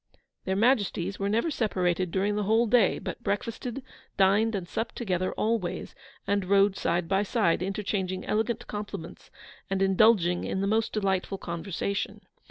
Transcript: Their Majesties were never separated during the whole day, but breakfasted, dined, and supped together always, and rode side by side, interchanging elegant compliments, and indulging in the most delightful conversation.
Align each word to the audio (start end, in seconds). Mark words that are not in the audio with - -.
Their 0.45 0.55
Majesties 0.55 1.19
were 1.19 1.29
never 1.29 1.51
separated 1.51 2.09
during 2.09 2.35
the 2.35 2.41
whole 2.45 2.65
day, 2.65 2.97
but 2.97 3.21
breakfasted, 3.23 3.83
dined, 4.17 4.55
and 4.55 4.67
supped 4.67 4.95
together 4.95 5.31
always, 5.33 5.93
and 6.25 6.45
rode 6.45 6.75
side 6.75 7.07
by 7.07 7.21
side, 7.21 7.61
interchanging 7.61 8.25
elegant 8.25 8.65
compliments, 8.65 9.29
and 9.69 9.79
indulging 9.79 10.43
in 10.43 10.59
the 10.61 10.65
most 10.65 10.91
delightful 10.91 11.37
conversation. 11.37 12.21